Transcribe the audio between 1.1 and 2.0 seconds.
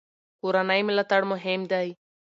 مهم دی.